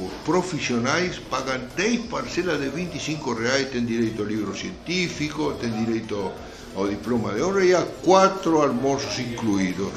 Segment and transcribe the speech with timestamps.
[0.00, 6.32] os profissionais pagam 10 parcelas de 25 reais, tem direito ao livro científico, tem direito
[6.74, 9.92] ao diploma de honra e a quatro almoços incluídos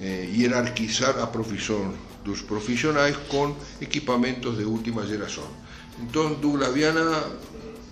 [0.00, 1.94] eh, hierarquizar a profissão
[2.24, 5.44] dos profissionais com equipamentos de última geração.
[5.98, 7.24] Então, Douglas Viana,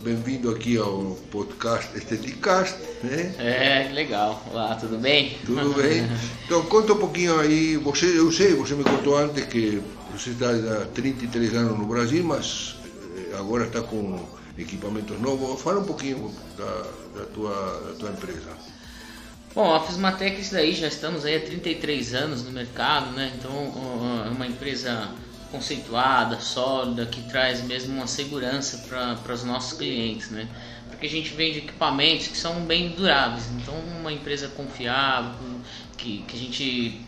[0.03, 2.77] bem-vindo aqui ao podcast Esteticast.
[3.03, 3.35] Né?
[3.39, 4.43] É, legal.
[4.51, 5.37] Olá, tudo bem?
[5.45, 6.09] Tudo bem.
[6.45, 10.51] Então, conta um pouquinho aí, você, eu sei, você me contou antes que você está
[10.51, 12.77] há 33 anos no Brasil, mas
[13.17, 14.19] eh, agora está com
[14.59, 15.63] equipamentos novos.
[15.63, 18.51] Fala um pouquinho da, da, tua, da tua empresa.
[19.55, 23.33] Bom, a Fismatec, isso daí, já estamos aí há 33 anos no mercado, né?
[23.37, 23.51] Então,
[24.27, 25.09] é uma empresa
[25.51, 30.49] conceituada, sólida, que traz mesmo uma segurança para os nossos clientes, né?
[30.91, 33.49] Porque a gente vende equipamentos que são bem duráveis.
[33.57, 35.33] Então, uma empresa confiável,
[35.97, 37.01] que, que a gente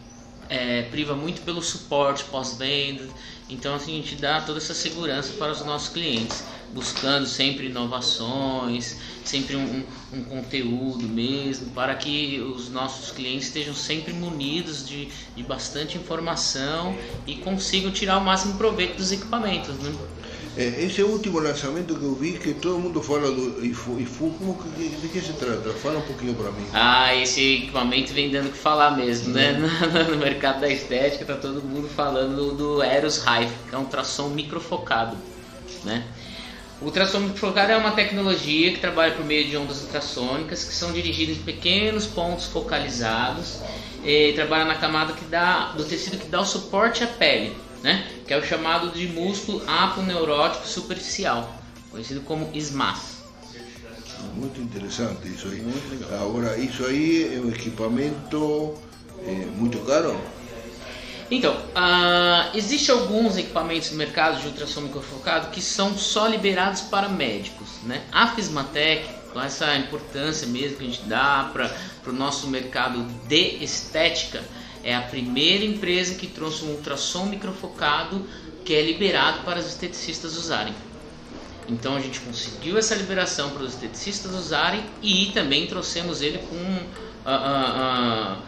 [0.49, 3.07] é, priva muito pelo suporte pós-venda.
[3.49, 6.43] Então, assim, a gente dá toda essa segurança para os nossos clientes
[6.73, 9.83] buscando sempre inovações, sempre um,
[10.13, 16.97] um, conteúdo mesmo, para que os nossos clientes estejam sempre munidos de, de bastante informação
[17.27, 19.75] e consigam tirar o máximo proveito dos equipamentos.
[19.77, 19.95] Né?
[20.57, 24.89] É, esse último lançamento que eu vi, que todo mundo fala do IFU, como que,
[24.89, 25.71] de que se trata?
[25.75, 26.67] Fala um pouquinho para mim.
[26.73, 29.53] Ah, esse equipamento vem dando o que falar mesmo, né?
[29.91, 33.85] No, no mercado da estética tá todo mundo falando do Eros Hive, que é um
[33.85, 35.17] tração microfocado,
[35.85, 36.05] né?
[36.81, 40.93] O ultrassom focado é uma tecnologia que trabalha por meio de ondas ultrassônicas que são
[40.93, 43.59] dirigidas em pequenos pontos focalizados
[44.03, 48.09] e trabalha na camada que dá, do tecido que dá o suporte à pele, né?
[48.27, 51.55] que é o chamado de músculo aponeurótico superficial,
[51.91, 53.21] conhecido como SMAS.
[54.35, 55.63] Muito interessante isso aí.
[56.19, 58.75] Agora, isso aí é um equipamento
[59.27, 60.19] é, muito caro?
[61.31, 67.09] Então, uh, existe alguns equipamentos no mercado de ultrassom microfocado que são só liberados para
[67.09, 68.03] médicos, né?
[68.11, 71.71] A Fismatec, com essa importância mesmo que a gente dá para
[72.11, 74.43] o nosso mercado de estética,
[74.83, 78.27] é a primeira empresa que trouxe um ultrassom microfocado
[78.65, 80.75] que é liberado para os esteticistas usarem.
[81.69, 86.57] Então a gente conseguiu essa liberação para os esteticistas usarem e também trouxemos ele com,
[86.57, 88.43] uh, uh,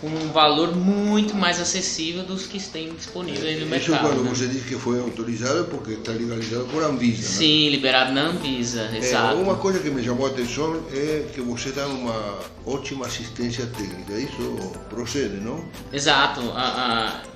[0.00, 3.94] com um valor muito mais acessível dos que têm disponível no mercado.
[3.94, 4.30] Isso quando né?
[4.30, 7.28] você diz que foi autorizado porque está legalizado por Anvisa.
[7.28, 7.70] Sim, né?
[7.70, 9.36] liberado na Anvisa, exato.
[9.36, 14.14] uma coisa que me chamou a atenção é que você dá uma ótima assistência técnica.
[14.14, 15.64] Isso procede, não?
[15.92, 16.40] Exato.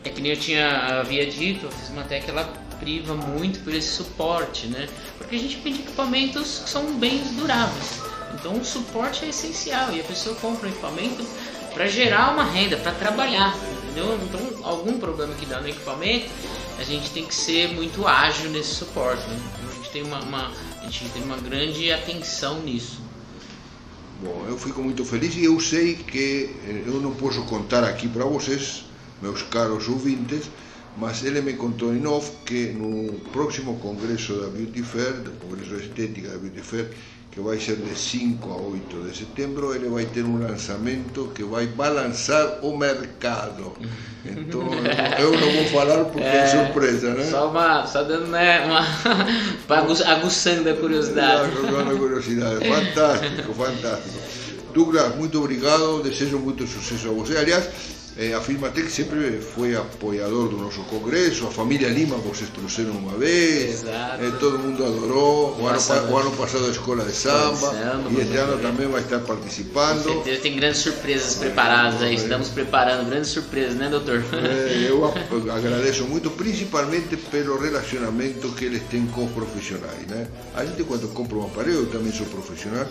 [0.05, 2.45] é que nem eu tinha havia dito, a Fismatec ela
[2.79, 4.89] priva muito por esse suporte, né?
[5.17, 8.01] Porque a gente vende equipamentos que são bens duráveis.
[8.35, 11.25] Então o suporte é essencial e a pessoa compra um equipamento
[11.73, 14.19] para gerar uma renda, para trabalhar, entendeu?
[14.23, 16.29] Então, algum problema que dá no equipamento,
[16.79, 19.23] a gente tem que ser muito ágil nesse suporte.
[19.29, 19.41] Né?
[19.55, 23.01] Então, a gente tem uma, uma, a gente tem uma grande atenção nisso.
[24.23, 28.07] Bom, eu fico muito feliz e eu sei que eh, eu não posso contar aqui
[28.07, 28.85] para vocês,
[29.21, 30.49] meus caros ouvintes,
[30.97, 35.77] mas ele me contou em off que no próximo congresso da Beauty Fair, do congresso
[35.77, 36.89] de estética da Beauty Fair,
[37.33, 41.43] que vai ser de 5 a 8 de setembro, ele vai ter um lançamento que
[41.43, 43.73] vai balançar o mercado.
[44.25, 44.63] Então
[45.19, 47.25] eu não vou falar porque é, é surpresa, né?
[47.25, 48.87] Só, uma, só dando né, uma.
[50.15, 51.51] aguçando a curiosidade.
[51.59, 52.69] Aguçando a curiosidade.
[52.69, 54.19] Fantástico, fantástico.
[54.73, 57.37] Douglas, muito obrigado, desejo muito sucesso a você.
[57.37, 57.69] Aliás,
[58.17, 63.17] eh, a Firmatec sempre foi apoiador do nosso congresso, a família Lima vocês trouxeram uma
[63.17, 65.57] vez, eh, todo mundo adorou.
[65.59, 65.79] O ano,
[66.11, 70.03] o ano, passado a escola de samba, samba e este ano também vai estar participando.
[70.05, 74.23] Com certeza tem grandes surpresas preparadas aí, estamos preparando grandes surpresas, né, doutor?
[74.33, 75.05] É, eu
[75.51, 80.07] agradeço muito, principalmente pelo relacionamento que eles têm com os profissionais.
[80.09, 80.27] Né?
[80.55, 82.87] A gente, quando compra um aparelho, eu também sou profissional.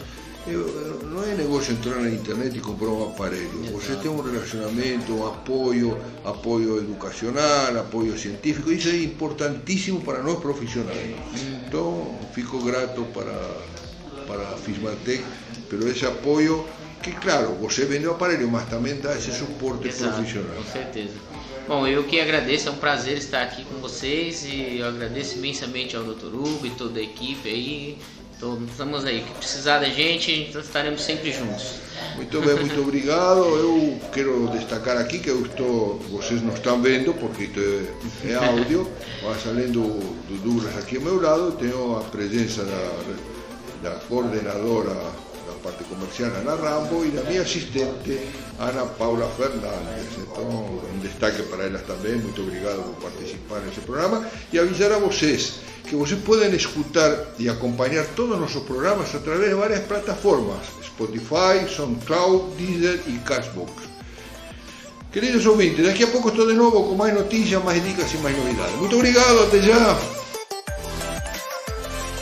[0.47, 3.49] Eu, não é negócio entrar na internet e comprar um aparelho.
[3.73, 8.71] Você tem um relacionamento, um apoio, apoio educacional, apoio científico.
[8.71, 11.15] Isso é importantíssimo para nós profissionais.
[11.67, 13.31] Então, fico grato para,
[14.27, 15.23] para a Fismatec
[15.69, 16.65] pelo esse apoio
[17.03, 20.55] que, claro, você vende o aparelho, mas também dá esse suporte Exato, profissional.
[20.55, 21.13] Com certeza.
[21.67, 25.95] Bom, eu que agradeço, é um prazer estar aqui com vocês e eu agradeço imensamente
[25.95, 26.33] ao Dr.
[26.33, 27.97] Hugo e toda a equipe aí
[28.41, 29.21] então, estamos aí.
[29.21, 31.75] Que precisar da gente, então estaremos sempre juntos.
[32.15, 33.39] Muito bem, muito obrigado.
[33.39, 37.59] Eu quero destacar aqui que eu estou, vocês não estão vendo porque isto
[38.25, 38.89] é, é áudio,
[39.21, 39.83] mas além do,
[40.27, 43.03] do Douglas aqui ao meu lado, tenho a presença da,
[43.83, 44.95] da coordenadora
[45.45, 48.19] da parte comercial, Ana Rambo, e da minha assistente,
[48.59, 50.17] Ana Paula Fernandes.
[50.17, 52.15] Então, um destaque para elas também.
[52.15, 55.53] Muito obrigado por participar nesse programa e avisar a vocês
[55.87, 61.67] que vocês podem escutar e acompanhar todos os nossos programas através de várias plataformas, Spotify,
[61.67, 63.71] SoundCloud, Deezer e Cashbox.
[65.11, 68.37] Queridos ouvintes, daqui a pouco estou de novo com mais notícias, mais dicas e mais
[68.37, 68.75] novidades.
[68.75, 69.99] Muito obrigado, até já!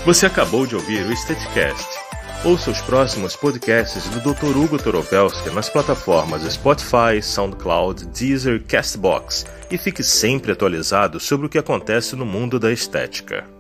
[0.06, 1.99] Você acabou de ouvir o Statecast.
[2.46, 4.56] Ouça os próximos podcasts do Dr.
[4.56, 11.58] Hugo Torovelski nas plataformas Spotify, SoundCloud, Deezer, Castbox e fique sempre atualizado sobre o que
[11.58, 13.59] acontece no mundo da estética.